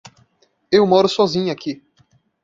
[0.71, 1.85] Eu moro sozinha aqui.